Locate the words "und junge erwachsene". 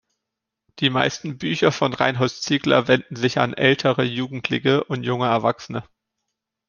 4.85-5.83